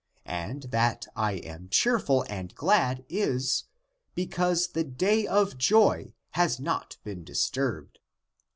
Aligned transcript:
And 0.25 0.63
that 0.71 1.05
I 1.15 1.33
am 1.33 1.69
cheerful 1.69 2.25
and 2.27 2.55
glad 2.55 3.05
is, 3.07 3.65
because 4.15 4.69
the 4.69 4.83
day 4.83 5.27
of 5.27 5.59
joy 5.59 6.15
has 6.31 6.59
not 6.59 6.97
been 7.03 7.23
disturbed. 7.23 7.99